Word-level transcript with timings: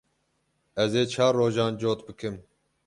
Ez 0.83 0.91
ê 1.01 1.03
çar 1.13 1.33
rojan 1.39 1.73
cot 1.81 1.99
bikim. 2.05 2.35